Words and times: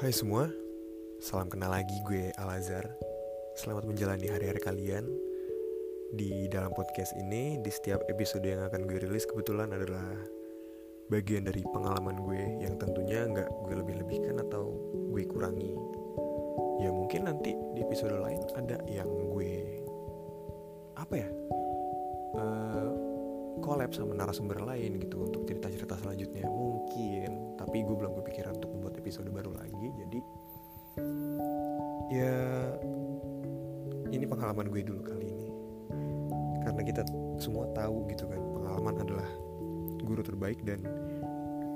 Hai 0.00 0.16
semua, 0.16 0.48
salam 1.20 1.52
kenal 1.52 1.76
lagi 1.76 1.92
gue 2.08 2.32
Alazar. 2.40 2.88
Selamat 3.52 3.84
menjalani 3.84 4.32
hari-hari 4.32 4.56
kalian. 4.56 5.04
Di 6.16 6.48
dalam 6.48 6.72
podcast 6.72 7.12
ini, 7.20 7.60
di 7.60 7.68
setiap 7.68 8.08
episode 8.08 8.48
yang 8.48 8.64
akan 8.64 8.88
gue 8.88 8.96
rilis 8.96 9.28
kebetulan 9.28 9.68
adalah 9.76 10.08
bagian 11.12 11.44
dari 11.44 11.60
pengalaman 11.68 12.16
gue 12.16 12.64
yang 12.64 12.80
tentunya 12.80 13.28
nggak 13.28 13.52
gue 13.68 13.74
lebih-lebihkan 13.76 14.40
atau 14.40 14.72
gue 15.12 15.20
kurangi. 15.28 15.76
Ya 16.80 16.88
mungkin 16.96 17.28
nanti 17.28 17.52
di 17.76 17.84
episode 17.84 18.16
lain 18.24 18.40
ada 18.56 18.80
yang 18.88 19.12
gue 19.36 19.52
collab 23.90 24.06
sama 24.06 24.22
narasumber 24.22 24.62
lain 24.62 25.02
gitu 25.02 25.26
untuk 25.26 25.42
cerita-cerita 25.50 25.98
selanjutnya. 25.98 26.46
Mungkin 26.46 27.58
tapi 27.58 27.82
gue 27.82 27.96
belum 27.98 28.14
kepikiran 28.22 28.54
untuk 28.62 28.70
membuat 28.70 28.94
episode 29.02 29.26
baru 29.34 29.50
lagi 29.50 29.86
jadi 29.98 30.18
ya 32.14 32.34
ini 34.14 34.24
pengalaman 34.30 34.70
gue 34.70 34.82
dulu 34.86 35.02
kali 35.02 35.26
ini. 35.26 35.48
Karena 36.62 36.82
kita 36.86 37.02
semua 37.42 37.66
tahu 37.74 38.06
gitu 38.14 38.30
kan 38.30 38.38
pengalaman 38.38 38.94
adalah 39.02 39.28
guru 40.06 40.22
terbaik 40.22 40.62
dan 40.62 40.86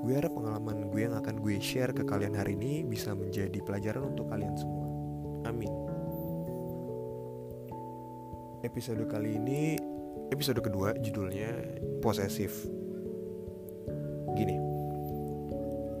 gue 0.07 0.13
harap 0.15 0.31
pengalaman 0.31 0.87
gue 0.87 1.01
yang 1.03 1.19
akan 1.19 1.35
gue 1.43 1.59
share 1.59 1.91
ke 1.91 2.07
kalian 2.07 2.31
hari 2.39 2.55
ini 2.55 2.87
bisa 2.87 3.11
menjadi 3.11 3.59
pelajaran 3.59 4.15
untuk 4.15 4.31
kalian 4.31 4.55
semua. 4.55 4.87
Amin. 5.51 5.71
Episode 8.63 9.03
kali 9.03 9.35
ini 9.35 9.94
episode 10.31 10.61
kedua 10.61 10.95
judulnya 11.01 11.51
posesif 12.01 12.65
gini 14.33 14.57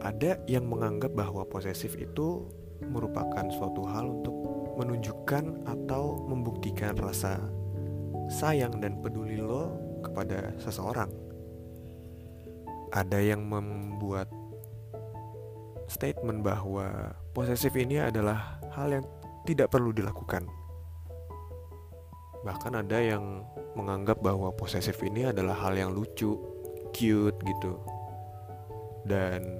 ada 0.05 0.37
yang 0.45 0.69
menganggap 0.69 1.17
bahwa 1.17 1.41
posesif 1.49 1.97
itu 1.97 2.45
merupakan 2.85 3.45
suatu 3.49 3.81
hal 3.89 4.21
untuk 4.21 4.35
menunjukkan 4.77 5.65
atau 5.65 6.21
membuktikan 6.29 6.93
rasa 6.93 7.41
sayang 8.29 8.77
dan 8.77 9.01
peduli 9.01 9.41
lo 9.41 9.73
kepada 10.05 10.53
seseorang. 10.61 11.09
Ada 12.93 13.17
yang 13.17 13.49
membuat 13.49 14.29
statement 15.89 16.45
bahwa 16.45 17.17
posesif 17.33 17.73
ini 17.73 17.97
adalah 17.97 18.61
hal 18.77 19.01
yang 19.01 19.05
tidak 19.49 19.73
perlu 19.73 19.89
dilakukan 19.89 20.45
Bahkan 22.45 22.85
ada 22.85 23.01
yang 23.01 23.41
menganggap 23.73 24.21
bahwa 24.21 24.53
posesif 24.53 25.01
ini 25.01 25.33
adalah 25.33 25.57
hal 25.65 25.73
yang 25.73 25.91
lucu, 25.91 26.37
cute 26.93 27.39
gitu. 27.41 27.73
Dan 29.01 29.59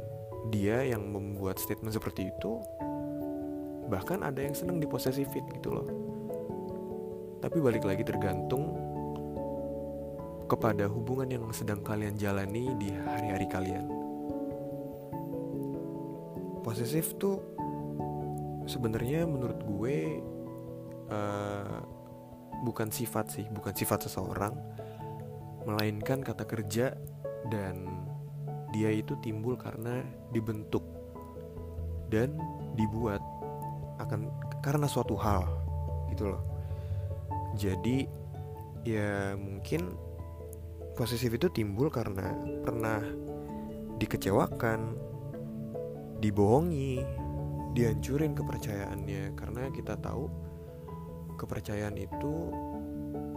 dia 0.53 0.85
yang 0.85 1.09
membuat 1.09 1.57
statement 1.57 1.97
seperti 1.97 2.29
itu 2.29 2.61
bahkan 3.85 4.25
ada 4.25 4.41
yang 4.41 4.53
seneng 4.53 4.81
diposesifin 4.81 5.45
gitu 5.57 5.69
loh. 5.73 5.87
Tapi 7.41 7.57
balik 7.61 7.85
lagi 7.85 8.01
tergantung 8.01 8.73
kepada 10.45 10.85
hubungan 10.89 11.29
yang 11.29 11.45
sedang 11.53 11.81
kalian 11.81 12.17
jalani 12.17 12.73
di 12.77 12.89
hari-hari 12.93 13.45
kalian. 13.49 13.85
Posesif 16.65 17.13
tuh 17.21 17.37
sebenarnya 18.65 19.29
menurut 19.29 19.61
gue 19.61 19.97
uh, 21.13 21.77
bukan 22.63 22.93
sifat 22.93 23.33
sih, 23.33 23.45
bukan 23.51 23.73
sifat 23.75 24.07
seseorang, 24.07 24.55
melainkan 25.65 26.21
kata 26.21 26.45
kerja 26.45 26.93
dan 27.49 27.89
dia 28.71 28.91
itu 28.91 29.17
timbul 29.19 29.57
karena 29.57 30.03
dibentuk 30.29 30.83
dan 32.11 32.35
dibuat 32.77 33.23
akan 33.99 34.29
karena 34.61 34.85
suatu 34.85 35.15
hal 35.17 35.47
gitu 36.13 36.31
loh. 36.35 36.43
Jadi 37.55 38.05
ya 38.85 39.33
mungkin 39.39 39.95
posesif 40.93 41.33
itu 41.33 41.47
timbul 41.49 41.87
karena 41.89 42.35
pernah 42.61 43.01
dikecewakan, 43.95 44.79
dibohongi, 46.19 46.99
dihancurin 47.75 48.35
kepercayaannya 48.35 49.35
karena 49.35 49.71
kita 49.71 49.99
tahu 49.99 50.44
kepercayaan 51.35 51.95
itu 51.99 52.33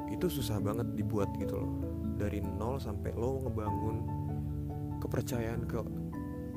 itu 0.08 0.26
susah 0.26 0.58
banget 0.58 0.88
dibuat 0.96 1.28
gitu 1.36 1.60
loh. 1.60 1.72
Dari 2.18 2.42
nol 2.42 2.80
sampai 2.80 3.14
lo 3.14 3.44
ngebangun 3.44 3.96
kepercayaan 4.98 5.62
ke 5.68 5.78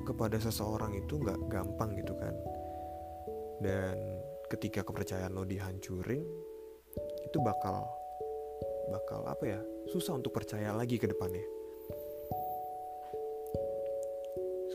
kepada 0.08 0.42
seseorang 0.42 0.98
itu 0.98 1.22
nggak 1.22 1.40
gampang 1.52 1.94
gitu 2.00 2.16
kan. 2.18 2.34
Dan 3.62 3.96
ketika 4.50 4.82
kepercayaan 4.82 5.36
lo 5.36 5.46
dihancurin 5.46 6.26
itu 7.28 7.38
bakal 7.40 7.86
bakal 8.92 9.24
apa 9.30 9.46
ya 9.48 9.60
susah 9.88 10.18
untuk 10.18 10.36
percaya 10.36 10.74
lagi 10.76 10.98
ke 10.98 11.08
depannya. 11.08 11.46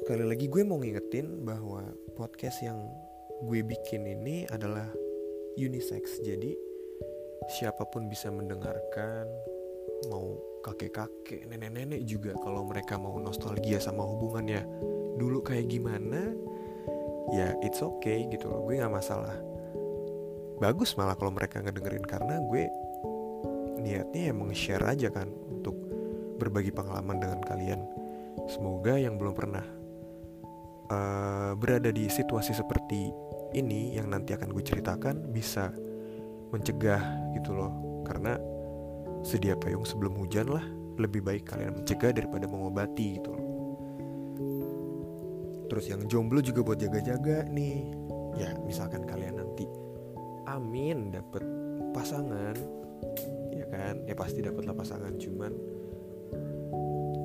Sekali 0.00 0.22
lagi 0.22 0.46
gue 0.46 0.62
mau 0.62 0.78
ngingetin 0.78 1.42
bahwa 1.42 1.82
podcast 2.14 2.62
yang 2.62 2.78
gue 3.42 3.60
bikin 3.66 4.06
ini 4.06 4.46
adalah 4.48 4.86
unisex. 5.58 6.20
Jadi 6.22 6.54
siapa 7.50 7.84
pun 7.88 8.06
bisa 8.06 8.28
mendengarkan 8.32 9.26
mau 10.12 10.36
kakek-kakek 10.60 11.48
nenek-nenek 11.48 12.04
juga 12.04 12.34
kalau 12.42 12.66
mereka 12.66 12.98
mau 13.00 13.16
nostalgia 13.16 13.78
sama 13.78 14.02
hubungannya 14.02 14.66
dulu 15.16 15.40
kayak 15.40 15.70
gimana 15.72 16.36
ya 17.32 17.56
it's 17.64 17.80
okay 17.82 18.28
gitu 18.30 18.46
loh. 18.50 18.62
Gue 18.66 18.78
nggak 18.78 18.92
masalah. 18.92 19.34
Bagus 20.56 20.96
malah 20.96 21.16
kalau 21.16 21.32
mereka 21.32 21.60
ngedengerin 21.60 22.04
karena 22.04 22.40
gue 22.48 22.64
niatnya 23.80 24.32
emang 24.32 24.50
share 24.56 24.82
aja 24.82 25.12
kan 25.12 25.28
untuk 25.48 25.76
berbagi 26.40 26.72
pengalaman 26.72 27.20
dengan 27.20 27.40
kalian. 27.44 27.80
Semoga 28.46 28.96
yang 28.96 29.16
belum 29.16 29.34
pernah 29.36 29.64
uh, 30.90 31.52
berada 31.58 31.90
di 31.90 32.06
situasi 32.06 32.54
seperti 32.54 33.10
ini 33.56 33.96
yang 33.96 34.12
nanti 34.12 34.36
akan 34.36 34.52
gue 34.52 34.60
ceritakan 34.60 35.32
bisa 35.32 35.72
mencegah 36.52 37.00
gitu 37.32 37.56
loh. 37.56 38.04
Karena 38.04 38.36
sedia 39.24 39.56
payung 39.56 39.82
sebelum 39.82 40.14
hujan 40.20 40.52
lah 40.52 40.62
lebih 41.00 41.24
baik 41.24 41.48
kalian 41.48 41.82
mencegah 41.82 42.12
daripada 42.12 42.44
mengobati 42.44 43.18
gitu 43.18 43.32
loh. 43.32 43.44
Terus 45.66 45.90
yang 45.90 46.06
jomblo 46.06 46.38
juga 46.44 46.62
buat 46.62 46.78
jaga-jaga 46.78 47.48
nih. 47.50 47.90
Ya 48.36 48.52
misalkan 48.62 49.08
kalian 49.08 49.40
nanti 49.40 49.64
amin 50.46 51.10
dapet 51.10 51.42
pasangan 51.96 52.54
ya 53.50 53.66
kan? 53.72 54.04
Ya 54.04 54.14
pasti 54.14 54.44
dapatlah 54.44 54.76
pasangan 54.76 55.16
cuman 55.16 55.52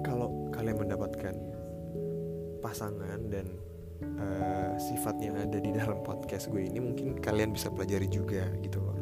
kalau 0.02 0.50
kalian 0.50 0.80
mendapatkan 0.80 1.36
pasangan 2.64 3.20
dan 3.30 3.46
uh, 4.02 4.74
sifat 4.78 5.22
yang 5.22 5.38
ada 5.38 5.58
di 5.62 5.72
dalam 5.74 6.02
podcast 6.02 6.50
gue 6.50 6.66
ini 6.66 6.82
mungkin 6.82 7.18
kalian 7.22 7.54
bisa 7.54 7.70
pelajari 7.70 8.10
juga 8.10 8.46
gitu 8.62 8.82
loh. 8.82 8.98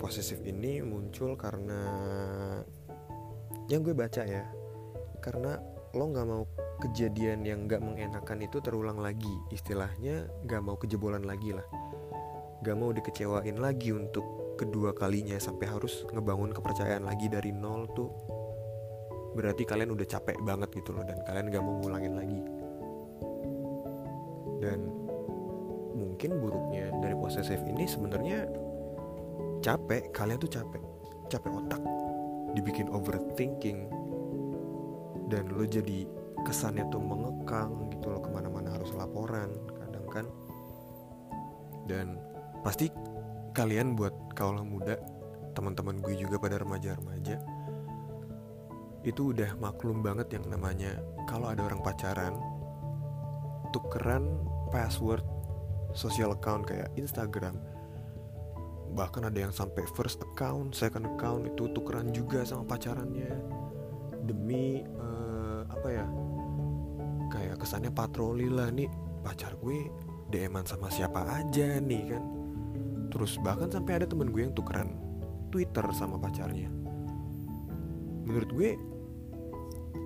Posesif 0.00 0.40
ini 0.48 0.80
muncul 0.80 1.36
karena 1.36 1.82
yang 3.68 3.84
gue 3.84 3.94
baca 3.94 4.24
ya 4.24 4.48
karena 5.20 5.60
lo 5.92 6.04
nggak 6.08 6.26
mau 6.26 6.42
kejadian 6.80 7.44
yang 7.44 7.68
nggak 7.68 7.84
mengenakan 7.84 8.40
itu 8.42 8.58
terulang 8.64 8.98
lagi. 8.98 9.34
Istilahnya 9.52 10.26
nggak 10.48 10.62
mau 10.64 10.80
kejebolan 10.80 11.22
lagi 11.28 11.52
lah. 11.52 11.66
Nggak 12.64 12.76
mau 12.76 12.90
dikecewain 12.96 13.60
lagi 13.60 13.92
untuk 13.92 14.56
kedua 14.56 14.92
kalinya 14.92 15.40
sampai 15.40 15.68
harus 15.68 16.04
ngebangun 16.12 16.52
kepercayaan 16.52 17.08
lagi 17.08 17.32
dari 17.32 17.48
nol 17.48 17.88
tuh 17.96 18.39
berarti 19.34 19.62
kalian 19.62 19.94
udah 19.94 20.06
capek 20.06 20.36
banget 20.42 20.68
gitu 20.74 20.90
loh 20.90 21.06
dan 21.06 21.22
kalian 21.26 21.46
gak 21.52 21.62
mau 21.62 21.74
ngulangin 21.78 22.14
lagi. 22.18 22.40
Dan 24.60 24.80
mungkin 25.96 26.30
buruknya 26.42 26.92
dari 27.00 27.16
posesif 27.16 27.60
ini 27.64 27.88
sebenarnya 27.88 28.44
capek 29.60 30.10
kalian 30.12 30.40
tuh 30.40 30.50
capek 30.50 30.82
capek 31.30 31.52
otak 31.52 31.82
dibikin 32.56 32.90
overthinking 32.90 33.86
dan 35.30 35.46
lo 35.54 35.62
jadi 35.62 36.04
kesannya 36.42 36.88
tuh 36.90 36.98
mengekang 36.98 37.92
gitu 37.94 38.10
loh 38.10 38.20
ke 38.20 38.30
mana-mana 38.32 38.74
harus 38.74 38.90
laporan 38.96 39.54
kadang 39.78 40.06
kan. 40.10 40.26
Dan 41.86 42.18
pasti 42.66 42.90
kalian 43.54 43.94
buat 43.94 44.12
kaulah 44.34 44.66
muda 44.66 44.98
teman-teman 45.54 45.98
gue 46.02 46.14
juga 46.14 46.38
pada 46.38 46.58
remaja-remaja 46.62 47.59
itu 49.00 49.32
udah 49.32 49.56
maklum 49.56 50.04
banget 50.04 50.36
yang 50.36 50.44
namanya 50.52 51.00
kalau 51.24 51.48
ada 51.48 51.64
orang 51.64 51.80
pacaran 51.80 52.36
tukeran 53.72 54.28
password 54.68 55.24
social 55.96 56.34
account 56.34 56.66
kayak 56.66 56.90
Instagram. 56.98 57.56
Bahkan 58.90 59.30
ada 59.30 59.38
yang 59.38 59.54
sampai 59.54 59.86
first 59.94 60.18
account 60.20 60.74
second 60.74 61.06
account 61.06 61.46
itu 61.46 61.70
tukeran 61.70 62.10
juga 62.10 62.42
sama 62.42 62.66
pacarannya. 62.66 63.30
Demi 64.26 64.82
uh, 64.84 65.62
apa 65.70 65.88
ya 65.88 66.06
kayak 67.30 67.56
kesannya 67.62 67.94
patroli 67.94 68.50
lah 68.50 68.68
nih 68.74 68.90
pacar 69.22 69.54
gue 69.62 69.86
DM-an 70.34 70.66
sama 70.66 70.90
siapa 70.90 71.22
aja 71.40 71.78
nih 71.78 72.04
kan. 72.10 72.24
Terus 73.10 73.38
bahkan 73.42 73.70
sampai 73.70 74.02
ada 74.02 74.06
temen 74.06 74.30
gue 74.30 74.42
yang 74.44 74.54
tukeran 74.54 74.90
Twitter 75.50 75.82
sama 75.94 76.18
pacarnya. 76.18 76.70
Menurut 78.26 78.50
gue 78.54 78.70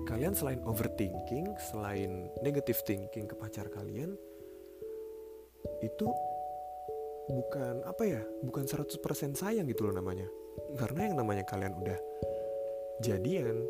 kalian 0.05 0.33
selain 0.37 0.61
overthinking 0.63 1.55
selain 1.71 2.29
negative 2.45 2.79
thinking 2.85 3.25
ke 3.25 3.35
pacar 3.37 3.67
kalian 3.73 4.13
itu 5.81 6.07
bukan 7.25 7.81
apa 7.89 8.03
ya 8.05 8.21
bukan 8.45 8.69
100% 8.69 9.01
sayang 9.33 9.65
gitu 9.65 9.89
loh 9.89 9.95
namanya. 9.97 10.29
Karena 10.77 11.09
yang 11.09 11.15
namanya 11.19 11.43
kalian 11.43 11.73
udah 11.73 11.99
jadian 13.01 13.65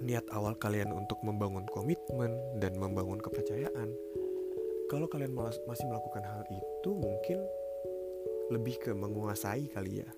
niat 0.00 0.24
awal 0.32 0.56
kalian 0.56 0.92
untuk 0.92 1.20
membangun 1.24 1.64
komitmen 1.68 2.36
dan 2.60 2.76
membangun 2.76 3.20
kepercayaan 3.20 3.92
kalau 4.90 5.06
kalian 5.06 5.30
malas, 5.30 5.54
masih 5.70 5.86
melakukan 5.86 6.26
hal 6.26 6.42
itu 6.50 6.90
mungkin 6.90 7.38
lebih 8.50 8.74
ke 8.82 8.90
menguasai 8.90 9.70
kali 9.70 10.02
ya 10.02 10.10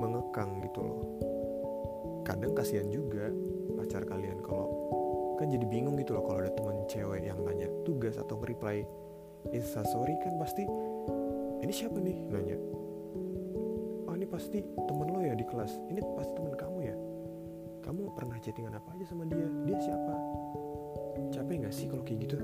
mengekang 0.00 0.64
gitu 0.64 0.80
loh. 0.80 1.04
Kadang 2.24 2.56
kasihan 2.56 2.88
juga 2.88 3.28
pacar 3.76 4.02
kalian 4.08 4.40
kalau 4.40 4.66
kan 5.36 5.52
jadi 5.52 5.68
bingung 5.68 6.00
gitu 6.00 6.16
loh 6.16 6.24
kalau 6.24 6.40
ada 6.40 6.52
temen 6.56 6.80
cewek 6.88 7.28
yang 7.28 7.36
nanya 7.44 7.68
tugas 7.84 8.16
atau 8.16 8.40
reply 8.40 8.80
instastory 9.52 10.16
kan 10.24 10.34
pasti 10.40 10.64
ini 11.66 11.72
siapa 11.72 11.96
nih? 11.98 12.16
Nanya. 12.28 12.56
Oh 14.06 14.14
ini 14.14 14.28
pasti 14.28 14.60
temen 14.60 15.08
lo 15.08 15.18
ya 15.24 15.32
di 15.32 15.42
kelas. 15.42 15.72
Ini 15.88 16.00
pasti 16.14 16.32
temen 16.36 16.52
kamu 16.52 16.78
ya? 16.84 16.96
Kamu 17.80 18.12
pernah 18.12 18.36
chattingan 18.42 18.76
apa 18.76 18.92
aja 18.94 19.06
sama 19.08 19.24
dia? 19.24 19.46
Dia 19.64 19.78
siapa? 19.80 20.14
Capek 21.32 21.64
nggak 21.64 21.74
sih 21.74 21.86
kalau 21.88 22.04
kayak 22.04 22.28
gitu? 22.28 22.36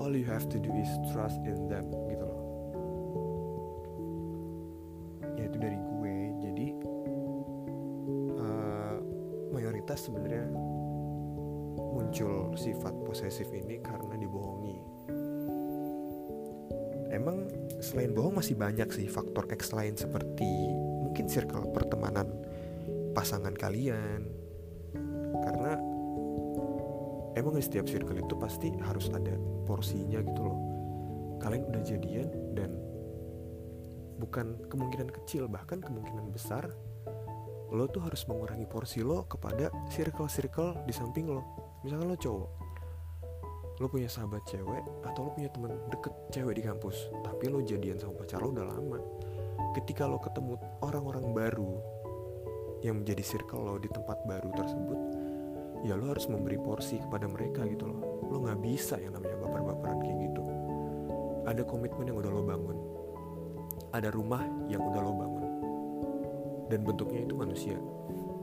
All 0.00 0.16
you 0.16 0.24
have 0.24 0.48
to 0.48 0.56
do 0.56 0.72
is 0.72 0.88
trust 1.12 1.38
in 1.44 1.68
them 1.68 1.92
gitu 2.08 2.29
muncul 12.10 12.58
sifat 12.58 12.90
posesif 13.06 13.46
ini 13.54 13.78
karena 13.78 14.18
dibohongi. 14.18 14.82
Emang 17.14 17.46
selain 17.78 18.10
bohong 18.10 18.34
masih 18.34 18.58
banyak 18.58 18.90
sih 18.90 19.06
faktor 19.06 19.46
X 19.46 19.70
lain 19.70 19.94
seperti 19.94 20.74
mungkin 21.06 21.30
circle 21.30 21.70
pertemanan 21.70 22.26
pasangan 23.14 23.54
kalian. 23.54 24.26
Karena 25.38 25.78
emang 27.38 27.54
di 27.54 27.62
setiap 27.62 27.86
circle 27.86 28.18
itu 28.18 28.34
pasti 28.34 28.74
harus 28.82 29.06
ada 29.14 29.38
porsinya 29.62 30.18
gitu 30.18 30.42
loh. 30.42 30.58
Kalian 31.38 31.62
udah 31.70 31.82
jadian 31.86 32.26
dan 32.58 32.74
bukan 34.18 34.66
kemungkinan 34.66 35.14
kecil 35.14 35.46
bahkan 35.46 35.78
kemungkinan 35.78 36.26
besar 36.34 36.74
lo 37.70 37.86
tuh 37.86 38.02
harus 38.02 38.26
mengurangi 38.26 38.66
porsi 38.66 38.98
lo 38.98 39.30
kepada 39.30 39.70
circle-circle 39.94 40.90
di 40.90 40.90
samping 40.90 41.30
lo 41.30 41.59
misalkan 41.80 42.12
lo 42.12 42.16
cowok 42.16 42.50
lo 43.80 43.88
punya 43.88 44.12
sahabat 44.12 44.44
cewek 44.44 44.84
atau 45.08 45.24
lo 45.24 45.30
punya 45.32 45.48
temen 45.48 45.72
deket 45.88 46.12
cewek 46.28 46.60
di 46.60 46.62
kampus 46.68 47.08
tapi 47.24 47.48
lo 47.48 47.64
jadian 47.64 47.96
sama 47.96 48.12
pacar 48.12 48.44
lo 48.44 48.52
udah 48.52 48.68
lama. 48.68 49.00
Ketika 49.72 50.04
lo 50.04 50.20
ketemu 50.20 50.60
orang-orang 50.84 51.32
baru 51.32 51.72
yang 52.84 53.00
menjadi 53.00 53.24
circle 53.24 53.64
lo 53.64 53.80
di 53.80 53.88
tempat 53.88 54.20
baru 54.28 54.52
tersebut 54.52 55.00
ya 55.80 55.96
lo 55.96 56.12
harus 56.12 56.28
memberi 56.28 56.60
porsi 56.60 57.00
kepada 57.00 57.24
mereka 57.24 57.64
gitu 57.64 57.88
loh. 57.88 58.28
Lo 58.28 58.44
nggak 58.44 58.60
bisa 58.60 59.00
yang 59.00 59.16
namanya 59.16 59.48
baper-baperan 59.48 59.96
kayak 60.04 60.18
gitu. 60.28 60.42
Ada 61.48 61.62
komitmen 61.64 62.12
yang 62.12 62.20
udah 62.20 62.30
lo 62.36 62.42
bangun. 62.44 62.78
Ada 63.96 64.12
rumah 64.12 64.44
yang 64.68 64.84
udah 64.84 65.00
lo 65.00 65.12
bangun. 65.16 65.44
Dan 66.68 66.84
bentuknya 66.84 67.24
itu 67.24 67.32
manusia. 67.32 67.80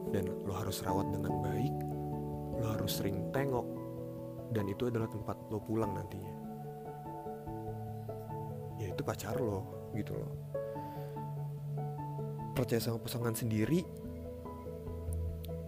Dan 0.10 0.34
lo 0.50 0.54
harus 0.58 0.82
rawat 0.82 1.14
dengan 1.14 1.46
baik 1.46 1.97
lo 2.62 2.74
harus 2.74 2.92
sering 3.02 3.30
tengok. 3.34 3.66
Dan 4.48 4.72
itu 4.72 4.88
adalah 4.88 5.12
tempat 5.12 5.36
lo 5.52 5.60
pulang 5.60 5.92
nantinya. 5.92 6.36
Ya 8.80 8.94
itu 8.94 9.02
pacar 9.04 9.38
lo 9.38 9.92
gitu 9.94 10.16
loh. 10.16 10.34
Percaya 12.56 12.82
sama 12.82 13.04
pasangan 13.04 13.36
sendiri. 13.36 13.84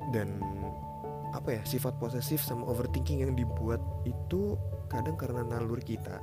Dan 0.10 0.42
apa 1.30 1.54
ya 1.54 1.62
sifat 1.62 2.02
posesif 2.02 2.42
sama 2.42 2.66
overthinking 2.66 3.22
yang 3.22 3.34
dibuat 3.38 3.78
itu 4.02 4.58
kadang 4.90 5.14
karena 5.14 5.46
nalur 5.46 5.78
kita 5.78 6.18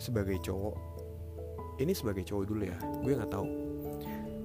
sebagai 0.00 0.40
cowok. 0.40 0.76
Ini 1.76 1.92
sebagai 1.92 2.24
cowok 2.24 2.44
dulu 2.48 2.62
ya 2.64 2.78
gue 3.04 3.12
nggak 3.12 3.32
tahu. 3.34 3.46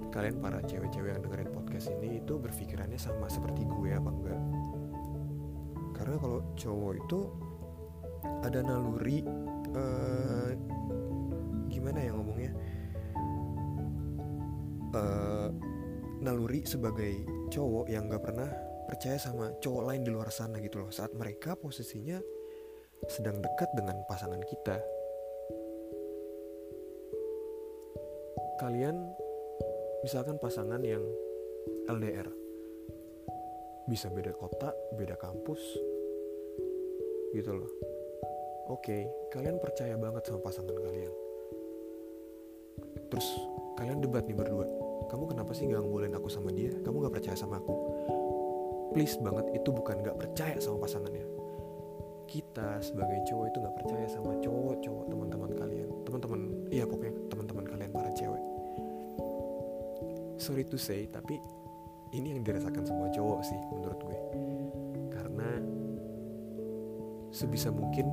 Kalian 0.10 0.42
para 0.42 0.60
cewek-cewek 0.66 1.14
yang 1.16 1.22
dengerin 1.24 1.54
podcast 1.54 1.94
ini 2.02 2.20
itu 2.20 2.36
berpikirannya 2.42 2.98
sama 2.98 3.30
seperti 3.30 3.64
gue 3.64 3.94
apa 3.94 4.10
enggak 4.10 4.42
karena 6.10 6.26
kalau 6.26 6.42
cowok 6.58 6.94
itu 7.06 7.20
ada 8.42 8.66
naluri 8.66 9.22
uh, 9.78 10.50
gimana 11.70 12.02
ya 12.02 12.18
ngomongnya? 12.18 12.50
Uh, 14.90 15.54
naluri 16.18 16.66
sebagai 16.66 17.14
cowok 17.54 17.94
yang 17.94 18.10
nggak 18.10 18.26
pernah 18.26 18.50
percaya 18.90 19.22
sama 19.22 19.54
cowok 19.62 19.86
lain 19.86 20.02
di 20.02 20.10
luar 20.10 20.34
sana 20.34 20.58
gitu 20.58 20.82
loh. 20.82 20.90
Saat 20.90 21.14
mereka 21.14 21.54
posisinya 21.54 22.18
sedang 23.06 23.38
dekat 23.38 23.70
dengan 23.78 24.02
pasangan 24.10 24.42
kita. 24.50 24.82
Kalian 28.58 28.98
misalkan 30.02 30.42
pasangan 30.42 30.82
yang 30.82 31.06
LDR 31.86 32.34
bisa 33.86 34.10
beda 34.10 34.34
kota 34.34 34.74
beda 34.98 35.14
kampus 35.18 35.89
gitu 37.34 37.52
loh. 37.54 37.72
Oke 38.70 39.10
kalian 39.34 39.58
percaya 39.58 39.98
banget 39.98 40.30
sama 40.30 40.40
pasangan 40.46 40.78
kalian. 40.78 41.14
Terus 43.10 43.28
kalian 43.78 44.02
debat 44.02 44.26
nih 44.26 44.38
berdua. 44.38 44.66
Kamu 45.10 45.26
kenapa 45.26 45.52
sih 45.58 45.66
nggak 45.66 45.82
ngebolehin 45.82 46.14
aku 46.14 46.30
sama 46.30 46.54
dia? 46.54 46.70
Kamu 46.86 47.02
nggak 47.02 47.14
percaya 47.18 47.38
sama 47.38 47.58
aku? 47.58 47.74
Please 48.94 49.18
banget 49.22 49.46
itu 49.58 49.70
bukan 49.74 50.02
nggak 50.06 50.18
percaya 50.18 50.58
sama 50.62 50.86
pasangannya. 50.86 51.26
Kita 52.30 52.78
sebagai 52.86 53.26
cowok 53.26 53.46
itu 53.50 53.58
nggak 53.58 53.78
percaya 53.82 54.06
sama 54.06 54.38
cowok-cowok 54.38 55.06
teman-teman 55.10 55.52
kalian. 55.58 55.90
Teman-teman 56.06 56.40
iya 56.70 56.86
pokoknya 56.86 57.14
teman-teman 57.34 57.66
kalian 57.66 57.90
para 57.90 58.12
cewek. 58.14 58.44
Sorry 60.38 60.64
to 60.70 60.78
say 60.78 61.10
tapi 61.10 61.42
ini 62.14 62.38
yang 62.38 62.46
dirasakan 62.46 62.86
semua 62.86 63.10
cowok 63.14 63.42
sih 63.46 63.60
menurut 63.74 64.00
gue 64.02 64.18
sebisa 67.40 67.72
mungkin 67.72 68.12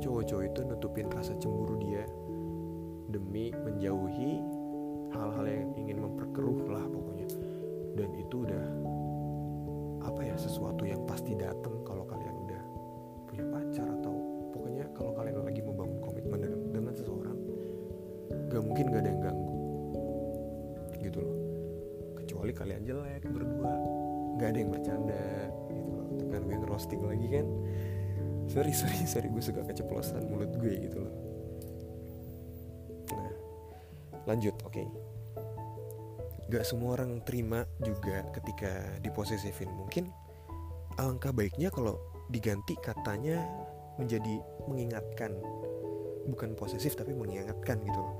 cowok-cowok 0.00 0.44
itu 0.48 0.60
nutupin 0.64 1.12
rasa 1.12 1.36
cemburu 1.36 1.76
dia 1.76 2.08
demi 3.12 3.52
menjauhi 3.52 4.40
hal-hal 5.12 5.44
yang 5.44 5.76
ingin 5.76 6.00
memperkeruh 6.00 6.72
lah 6.72 6.84
pokoknya. 6.88 7.28
Dan 7.96 8.16
itu 8.16 8.48
udah 8.48 8.66
apa 10.08 10.20
ya 10.24 10.36
sesuatu 10.40 10.88
yang 10.88 11.04
pasti 11.04 11.36
datang 11.36 11.84
kalau 11.84 12.08
kalian 12.08 12.32
udah 12.48 12.62
punya 13.28 13.44
pacar 13.52 13.86
atau 14.00 14.14
pokoknya 14.56 14.88
kalau 14.96 15.12
kalian 15.12 15.36
lagi 15.44 15.60
membangun 15.60 16.00
komitmen 16.00 16.38
dengan, 16.40 16.60
dengan 16.72 16.92
seseorang 16.96 17.38
gak 18.48 18.62
mungkin 18.64 18.84
gak 18.88 19.02
ada 19.04 19.10
yang 19.12 19.20
ganggu. 19.20 19.56
Gitu 20.96 21.18
loh. 21.20 21.36
Kecuali 22.24 22.52
kalian 22.56 22.82
jelek 22.88 23.22
berdua. 23.28 23.74
Gak 24.40 24.48
ada 24.48 24.58
yang 24.64 24.70
bercanda 24.72 25.24
gitu 25.68 25.90
loh. 25.92 26.08
Kan 26.32 26.40
gue 26.48 26.56
ngerosting 26.56 27.02
lagi 27.04 27.28
kan 27.28 27.46
sorry 28.56 28.72
sorry 28.72 29.04
sorry. 29.04 29.28
Gue 29.28 29.44
suka 29.44 29.60
keceplosan 29.68 30.32
mulut 30.32 30.48
gue 30.56 30.72
gitu 30.80 31.04
loh. 31.04 31.14
Nah 33.12 33.32
lanjut 34.24 34.56
oke. 34.64 34.72
Okay. 34.72 34.88
gak 36.46 36.62
semua 36.62 36.94
orang 36.94 37.20
terima 37.26 37.68
juga 37.84 38.24
ketika 38.32 38.96
diposesifin. 39.04 39.68
Mungkin 39.76 40.08
alangkah 40.96 41.34
baiknya 41.36 41.68
kalau 41.68 42.00
diganti 42.32 42.72
katanya 42.80 43.44
menjadi 44.00 44.40
mengingatkan. 44.64 45.36
Bukan 46.26 46.56
posesif 46.56 46.96
tapi 46.96 47.12
mengingatkan 47.12 47.76
gitu 47.84 48.00
loh. 48.00 48.16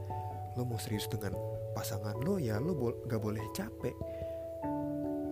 Lo 0.58 0.68
mau 0.68 0.76
serius 0.76 1.08
dengan 1.08 1.32
pasangan 1.72 2.20
lo 2.20 2.36
ya 2.36 2.60
lo 2.60 2.76
bo 2.76 2.92
gak 3.08 3.22
boleh 3.24 3.42
capek. 3.56 3.96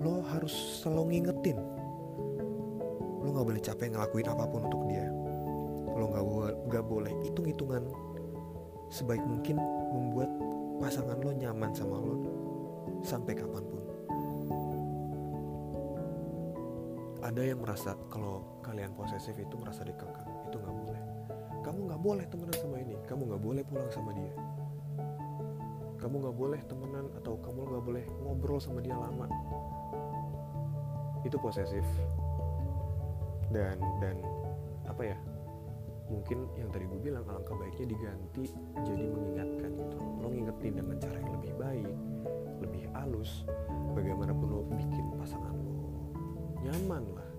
Lo 0.01 0.25
harus 0.33 0.81
selalu 0.81 1.19
ngingetin 1.19 1.74
lo 3.35 3.43
nggak 3.43 3.51
boleh 3.51 3.65
capek 3.67 3.91
ngelakuin 3.91 4.31
apa 4.31 4.47
pun 4.47 4.63
untuk 4.71 4.87
dia. 4.87 5.11
Lo 5.99 6.07
nggak 6.07 6.23
nggak 6.71 6.85
boleh 6.87 7.11
hitung 7.27 7.51
hitungan 7.51 7.83
sebaik 8.95 9.27
mungkin 9.27 9.59
membuat 9.91 10.31
pasangan 10.79 11.19
lo 11.19 11.35
nyaman 11.35 11.75
sama 11.75 11.99
lo 11.99 12.15
sampai 13.03 13.35
kapan 13.35 13.67
pun. 13.67 13.83
Ada 17.27 17.43
yang 17.43 17.59
merasa 17.59 17.99
kalau 18.07 18.63
kalian 18.63 18.95
posesif 18.95 19.35
itu 19.35 19.59
merasa 19.59 19.83
dikekang 19.83 20.31
itu 20.47 20.55
nggak 20.55 20.77
boleh. 20.87 21.01
Kamu 21.67 21.91
nggak 21.91 22.03
boleh 22.07 22.25
temenan 22.31 22.55
sama 22.55 22.77
ini 22.79 22.95
kamu 23.03 23.35
nggak 23.35 23.43
boleh 23.43 23.63
pulang 23.67 23.91
sama 23.91 24.15
dia. 24.15 24.31
Kamu 25.99 26.23
nggak 26.23 26.37
boleh 26.39 26.61
temenan 26.71 27.11
atau 27.19 27.35
kamu 27.43 27.67
nggak 27.67 27.83
boleh 27.83 28.05
ngobrol 28.23 28.63
sama 28.63 28.79
dia 28.79 28.95
lama. 28.95 29.27
Itu 31.27 31.35
posesif 31.43 31.83
dan 33.55 33.79
dan 34.03 34.19
apa 34.91 35.15
ya 35.15 35.17
mungkin 36.11 36.51
yang 36.61 36.69
tadi 36.69 36.85
gue 36.85 37.01
bilang 37.01 37.25
alangkah 37.25 37.57
baiknya 37.57 37.97
diganti 37.97 38.45
jadi 38.85 39.05
mengingatkan 39.09 39.71
gitu. 39.73 39.97
Lo 40.21 40.29
ngingetin 40.29 40.75
dengan 40.77 40.97
cara 41.01 41.17
yang 41.17 41.33
lebih 41.41 41.53
baik 41.57 41.95
lebih 42.61 42.83
halus 42.93 43.47
bagaimanapun 43.97 44.49
lo 44.51 44.61
bikin 44.75 45.07
pasangan 45.17 45.55
lo 45.55 45.75
nyaman 46.67 47.05
lah. 47.15 47.31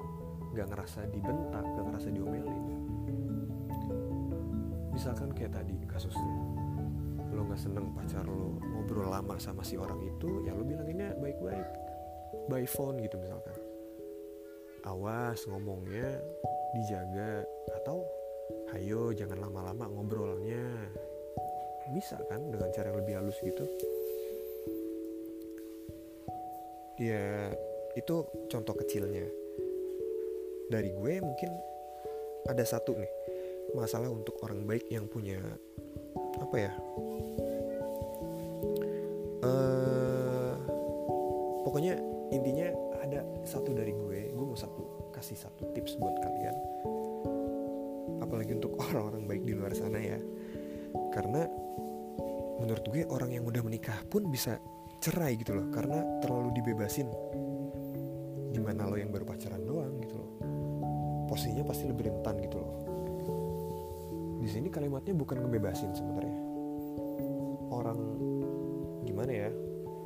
Gak 0.55 0.71
ngerasa 0.71 1.03
dibentak 1.11 1.65
gak 1.67 1.85
ngerasa 1.91 2.07
diomelin. 2.09 2.63
Misalkan 4.95 5.35
kayak 5.35 5.59
tadi 5.59 5.75
kasusnya 5.85 6.35
lo 7.35 7.43
nggak 7.43 7.59
seneng 7.59 7.91
pacar 7.91 8.23
lo 8.23 8.55
ngobrol 8.63 9.11
lama 9.11 9.35
sama 9.35 9.59
si 9.59 9.75
orang 9.75 9.99
itu 9.99 10.47
ya 10.47 10.55
lo 10.55 10.63
bilanginnya 10.63 11.13
baik-baik. 11.19 11.67
By 12.47 12.63
phone 12.67 13.03
gitu 13.03 13.19
misalkan 13.19 13.64
awas 14.85 15.41
ngomongnya 15.49 16.21
dijaga 16.77 17.41
atau 17.81 18.05
hayo 18.73 19.09
jangan 19.11 19.41
lama-lama 19.41 19.89
ngobrolnya. 19.89 20.61
Bisa 21.93 22.17
kan 22.29 22.41
dengan 22.49 22.69
cara 22.73 22.89
yang 22.93 22.99
lebih 23.01 23.13
halus 23.17 23.37
gitu? 23.41 23.65
Ya 27.01 27.53
itu 27.97 28.15
contoh 28.49 28.75
kecilnya. 28.77 29.25
Dari 30.69 30.89
gue 30.93 31.13
mungkin 31.21 31.51
ada 32.45 32.61
satu 32.65 32.93
nih 32.97 33.13
masalah 33.73 34.09
untuk 34.09 34.37
orang 34.45 34.65
baik 34.65 34.85
yang 34.89 35.05
punya 35.09 35.41
apa 36.41 36.55
ya? 36.57 36.73
Uh, 39.45 40.57
pokoknya 41.61 42.01
intinya 42.33 42.73
satu 43.55 43.71
dari 43.71 43.95
gue 43.95 44.35
gue 44.35 44.43
mau 44.43 44.59
satu 44.59 45.07
kasih 45.15 45.39
satu 45.39 45.71
tips 45.71 45.95
buat 45.95 46.19
kalian. 46.19 46.55
Apalagi 48.19 48.51
untuk 48.59 48.75
orang-orang 48.91 49.23
baik 49.31 49.43
di 49.47 49.55
luar 49.55 49.71
sana 49.71 49.95
ya. 49.95 50.19
Karena 51.15 51.47
menurut 52.59 52.83
gue 52.91 53.07
orang 53.07 53.31
yang 53.31 53.47
udah 53.47 53.63
menikah 53.63 53.95
pun 54.11 54.27
bisa 54.27 54.59
cerai 54.99 55.39
gitu 55.39 55.55
loh 55.55 55.71
karena 55.71 56.03
terlalu 56.19 56.51
dibebasin. 56.59 57.07
Gimana 58.51 58.91
lo 58.91 58.99
yang 58.99 59.15
baru 59.15 59.23
pacaran 59.23 59.63
doang 59.63 60.03
gitu 60.03 60.15
loh. 60.19 60.31
Posisinya 61.31 61.63
pasti 61.63 61.87
lebih 61.87 62.11
rentan 62.11 62.35
gitu 62.43 62.59
loh. 62.59 62.75
Di 64.43 64.51
sini 64.51 64.67
kalimatnya 64.67 65.15
bukan 65.15 65.47
ngebebasin 65.47 65.95
sebenarnya. 65.95 66.39
Orang 67.71 67.99
gimana 69.07 69.31
ya 69.31 69.49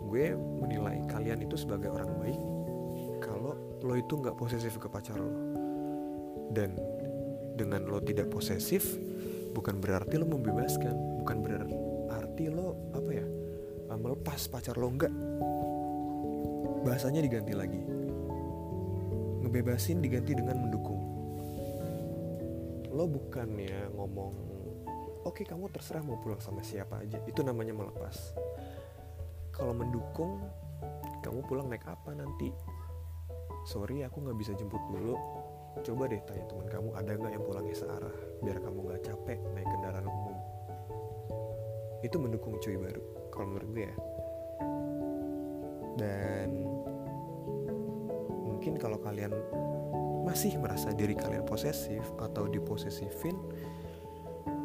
gue 0.06 0.38
menilai 0.38 1.02
kalian 1.10 1.42
itu 1.42 1.58
sebagai 1.58 1.90
orang 1.90 2.14
baik 2.22 2.42
lo 3.84 3.94
itu 3.96 4.14
nggak 4.20 4.36
posesif 4.36 4.76
ke 4.78 4.88
pacar 4.92 5.18
lo. 5.18 5.32
Dan 6.50 6.76
dengan 7.56 7.88
lo 7.88 8.00
tidak 8.00 8.32
posesif 8.32 8.96
bukan 9.52 9.84
berarti 9.84 10.16
lo 10.16 10.26
membebaskan 10.30 11.20
bukan 11.20 11.38
berarti 11.44 12.48
lo 12.48 12.78
apa 12.96 13.12
ya 13.12 13.26
ah, 13.92 13.98
melepas 14.00 14.48
pacar 14.48 14.80
lo 14.80 14.88
enggak 14.88 15.12
bahasanya 16.84 17.20
diganti 17.24 17.54
lagi. 17.56 17.82
Ngebebasin 19.44 20.04
diganti 20.04 20.36
dengan 20.36 20.68
mendukung. 20.68 21.02
Lo 22.92 23.08
bukannya 23.08 23.92
ngomong 23.96 24.34
oke 25.28 25.44
kamu 25.44 25.72
terserah 25.72 26.04
mau 26.04 26.20
pulang 26.20 26.40
sama 26.40 26.64
siapa 26.64 27.04
aja. 27.04 27.20
Itu 27.28 27.44
namanya 27.44 27.76
melepas. 27.76 28.36
Kalau 29.52 29.76
mendukung 29.76 30.40
kamu 31.20 31.44
pulang 31.46 31.68
naik 31.68 31.84
apa 31.84 32.16
nanti 32.16 32.48
sorry 33.70 34.02
aku 34.02 34.26
nggak 34.26 34.38
bisa 34.42 34.58
jemput 34.58 34.82
dulu. 34.90 35.14
Coba 35.86 36.10
deh 36.10 36.18
tanya 36.26 36.42
teman 36.50 36.66
kamu 36.66 36.90
ada 36.98 37.12
nggak 37.14 37.32
yang 37.38 37.44
pulangnya 37.46 37.78
searah 37.78 38.16
biar 38.42 38.58
kamu 38.58 38.80
nggak 38.82 39.02
capek 39.06 39.38
naik 39.54 39.70
kendaraan 39.70 40.10
umum. 40.10 40.38
Itu 42.02 42.18
mendukung 42.18 42.58
cuy 42.58 42.82
baru 42.82 43.04
kalau 43.30 43.46
menurut 43.54 43.70
gue 43.70 43.86
ya. 43.86 43.96
Dan 46.02 46.50
mungkin 48.42 48.74
kalau 48.82 48.98
kalian 48.98 49.38
masih 50.26 50.58
merasa 50.58 50.90
diri 50.90 51.14
kalian 51.14 51.46
posesif 51.46 52.02
atau 52.18 52.50
diposesifin 52.50 53.38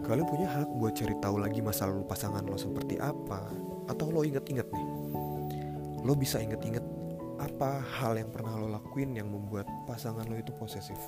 kalian 0.05 0.29
punya 0.29 0.49
hak 0.49 0.69
buat 0.77 0.93
cari 0.97 1.17
tahu 1.21 1.41
lagi 1.41 1.61
masa 1.61 1.89
lalu 1.93 2.09
pasangan 2.09 2.45
lo 2.49 2.57
seperti 2.57 2.97
apa. 2.97 3.53
Atau 3.85 4.09
lo 4.09 4.25
inget-inget 4.25 4.65
nih 4.73 4.89
lo 6.01 6.17
bisa 6.17 6.41
inget-inget 6.41 7.04
apa 7.39 7.83
hal 7.99 8.15
yang 8.19 8.31
pernah 8.31 8.55
lo 8.59 8.69
lakuin 8.71 9.19
yang 9.19 9.31
membuat 9.31 9.67
pasangan 9.89 10.27
lo 10.27 10.39
itu 10.39 10.55
posesif? 10.55 10.99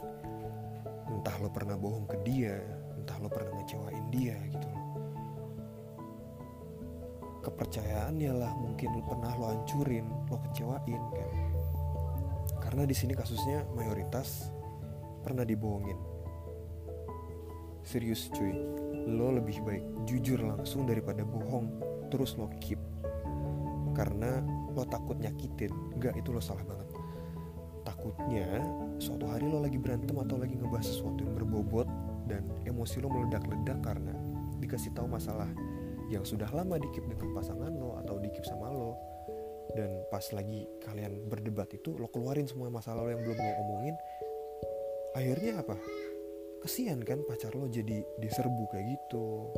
Entah 1.06 1.36
lo 1.38 1.48
pernah 1.50 1.78
bohong 1.78 2.06
ke 2.10 2.18
dia 2.26 2.58
entah 3.06 3.22
lo 3.22 3.30
pernah 3.30 3.54
ngecewain 3.62 4.06
dia 4.10 4.34
gitu 4.50 4.66
loh. 4.66 4.84
Kepercayaannya 7.46 8.32
lah 8.34 8.50
mungkin 8.58 8.98
lo 8.98 9.02
pernah 9.06 9.30
lo 9.38 9.46
hancurin 9.54 10.10
lo 10.26 10.36
kecewain 10.50 11.02
kan? 11.14 11.30
Karena 12.58 12.82
di 12.82 12.98
sini 12.98 13.14
kasusnya 13.14 13.62
mayoritas 13.78 14.50
pernah 15.22 15.46
dibohongin. 15.46 15.94
Serius 17.86 18.26
cuy. 18.34 18.50
Lo 19.06 19.30
lebih 19.30 19.62
baik 19.62 19.84
jujur 20.10 20.42
langsung 20.42 20.82
daripada 20.82 21.22
bohong. 21.22 21.78
Terus 22.10 22.34
lo 22.34 22.50
keep. 22.58 22.82
Karena 23.94 24.42
lo 24.76 24.84
takut 24.84 25.16
nyakitin. 25.16 25.72
Enggak 25.96 26.14
itu 26.20 26.28
lo 26.30 26.38
salah 26.44 26.62
banget. 26.68 26.88
Takutnya 27.82 28.46
suatu 29.00 29.24
hari 29.30 29.48
lo 29.48 29.64
lagi 29.64 29.80
berantem 29.80 30.14
atau 30.18 30.36
lagi 30.36 30.58
ngebahas 30.58 30.84
sesuatu 30.84 31.22
yang 31.22 31.34
berbobot 31.38 31.88
dan 32.28 32.44
emosi 32.68 33.00
lo 33.00 33.08
meledak-ledak 33.08 33.78
karena 33.80 34.12
dikasih 34.58 34.92
tahu 34.92 35.06
masalah 35.06 35.48
yang 36.10 36.22
sudah 36.22 36.50
lama 36.54 36.78
dikip 36.78 37.02
dengan 37.06 37.34
pasangan 37.34 37.72
lo 37.74 37.98
atau 38.02 38.18
dikip 38.20 38.42
sama 38.46 38.70
lo. 38.70 38.94
Dan 39.74 40.06
pas 40.10 40.22
lagi 40.30 40.66
kalian 40.86 41.26
berdebat 41.26 41.70
itu 41.74 41.94
lo 41.98 42.06
keluarin 42.10 42.46
semua 42.46 42.70
masalah 42.70 43.06
lo 43.06 43.10
yang 43.10 43.22
belum 43.22 43.38
lo 43.38 43.52
omongin. 43.66 43.96
Akhirnya 45.16 45.64
apa? 45.64 45.76
Kesian 46.62 47.02
kan 47.06 47.22
pacar 47.26 47.54
lo 47.54 47.70
jadi 47.70 48.02
diserbu 48.18 48.64
kayak 48.74 48.86
gitu. 48.98 49.50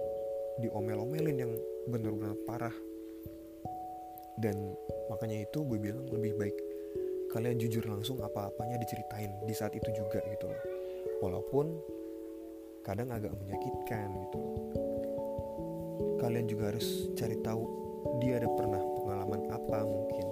Diomel-omelin 0.64 1.36
yang 1.36 1.52
bener-bener 1.88 2.36
parah. 2.44 2.74
Dan 4.38 4.76
makanya 5.08 5.44
itu 5.44 5.64
gue 5.64 5.78
bilang 5.80 6.04
lebih 6.12 6.36
baik 6.38 6.56
kalian 7.28 7.60
jujur 7.60 7.84
langsung 7.84 8.20
apa-apanya 8.24 8.80
diceritain 8.80 9.32
di 9.44 9.52
saat 9.52 9.76
itu 9.76 9.92
juga 9.92 10.24
gitu 10.32 10.48
loh. 10.48 10.62
Walaupun 11.20 11.66
kadang 12.80 13.12
agak 13.12 13.36
menyakitkan 13.36 14.08
gitu. 14.16 14.38
Loh 14.40 14.68
kalian 16.18 16.50
juga 16.50 16.74
harus 16.74 17.08
cari 17.14 17.38
tahu 17.40 17.62
dia 18.18 18.42
ada 18.42 18.50
pernah 18.50 18.82
pengalaman 18.82 19.42
apa 19.54 19.78
mungkin. 19.86 20.26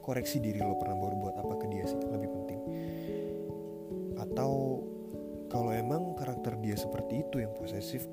Koreksi 0.00 0.38
diri 0.42 0.60
lo 0.60 0.76
pernah 0.76 0.96
baru 0.96 1.16
buat 1.16 1.36
apa 1.40 1.54
ke 1.56 1.66
dia 1.72 1.84
sih 1.88 1.98
lebih 1.98 2.28
penting. 2.28 2.60
Atau 4.20 4.84
kalau 5.48 5.72
emang 5.72 6.14
karakter 6.14 6.60
dia 6.60 6.76
seperti 6.76 7.24
itu 7.24 7.40
yang 7.40 7.52
posesif 7.56 8.04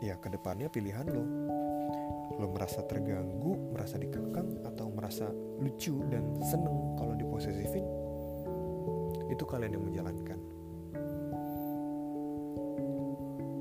ya 0.00 0.16
ke 0.16 0.32
depannya 0.32 0.72
pilihan 0.72 1.04
lo 1.12 1.24
lo 2.38 2.46
merasa 2.52 2.86
terganggu, 2.86 3.74
merasa 3.74 3.98
dikekang 3.98 4.62
atau 4.62 4.92
merasa 4.92 5.32
lucu 5.58 5.98
dan 6.12 6.38
seneng 6.44 6.94
kalau 6.94 7.18
diposesifin, 7.18 7.82
itu 9.32 9.44
kalian 9.46 9.74
yang 9.74 9.84
menjalankan. 9.86 10.38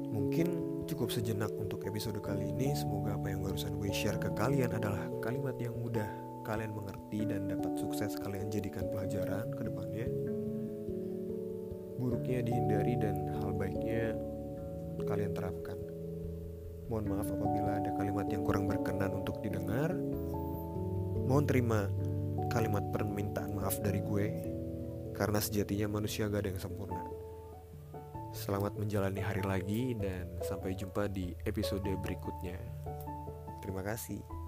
Mungkin 0.09 0.47
cukup 0.89 1.13
sejenak 1.13 1.53
untuk 1.57 1.85
episode 1.85 2.17
kali 2.21 2.49
ini. 2.49 2.73
Semoga 2.73 3.17
apa 3.17 3.29
yang 3.29 3.45
barusan 3.45 3.77
gue 3.77 3.93
share 3.93 4.17
ke 4.17 4.33
kalian 4.33 4.73
adalah 4.73 5.05
kalimat 5.21 5.57
yang 5.61 5.77
mudah 5.77 6.09
kalian 6.45 6.73
mengerti 6.73 7.29
dan 7.29 7.45
dapat 7.45 7.77
sukses 7.77 8.17
kalian 8.17 8.49
jadikan 8.49 8.89
pelajaran 8.89 9.53
ke 9.53 9.61
depannya. 9.69 10.07
Buruknya 11.99 12.41
dihindari 12.41 12.95
dan 12.97 13.15
hal 13.37 13.53
baiknya 13.53 14.17
kalian 15.05 15.35
terapkan. 15.37 15.77
Mohon 16.89 17.05
maaf 17.13 17.29
apabila 17.29 17.71
ada 17.77 17.93
kalimat 18.01 18.25
yang 18.33 18.41
kurang 18.41 18.65
berkenan 18.65 19.13
untuk 19.13 19.37
didengar. 19.45 19.93
Mohon 21.29 21.45
terima 21.45 21.79
kalimat 22.49 22.81
permintaan 22.89 23.53
maaf 23.53 23.77
dari 23.77 24.01
gue, 24.01 24.27
karena 25.13 25.37
sejatinya 25.37 26.01
manusia 26.01 26.25
gak 26.25 26.41
ada 26.41 26.49
yang 26.49 26.57
sempurna. 26.57 27.05
Selamat 28.33 28.73
menjalani 28.81 29.21
hari 29.21 29.45
lagi 29.45 29.93
dan 30.01 30.33
sampai 30.41 30.73
jumpa 30.73 31.05
di 31.13 31.37
episode 31.45 31.85
berikutnya. 32.01 32.57
Terima 33.61 33.85
kasih. 33.85 34.38